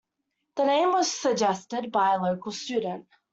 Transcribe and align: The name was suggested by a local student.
The 0.55 0.65
name 0.65 0.93
was 0.93 1.11
suggested 1.11 1.91
by 1.91 2.15
a 2.15 2.19
local 2.19 2.51
student. 2.51 3.07